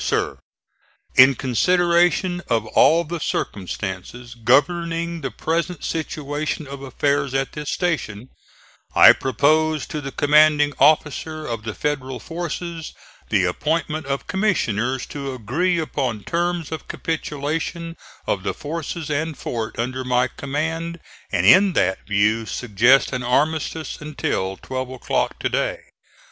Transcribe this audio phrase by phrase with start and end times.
[0.03, 0.39] SIR:
[1.15, 8.29] In consideration of all the circumstances governing the present situation of affairs at this station,
[8.95, 12.95] I propose to the Commanding Officer of the Federal forces
[13.29, 17.95] the appointment of Commissioners to agree upon terms of capitulation
[18.25, 20.99] of the forces and fort under my command,
[21.31, 25.81] and in that view suggest an armistice until 12 o'clock to day.